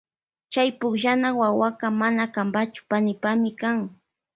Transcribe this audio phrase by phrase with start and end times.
[0.51, 3.77] Chay pukllana wawaka mana kanpachu panipami kan.